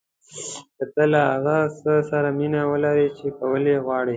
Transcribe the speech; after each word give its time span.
که 0.75 0.83
تۀ 0.93 1.03
له 1.11 1.21
هغه 1.31 1.57
څه 1.79 1.93
سره 2.09 2.29
مینه 2.37 2.61
ولرې 2.71 3.07
چې 3.17 3.25
کول 3.37 3.63
یې 3.71 3.77
غواړې. 3.85 4.09